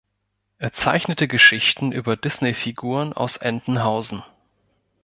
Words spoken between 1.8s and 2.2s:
über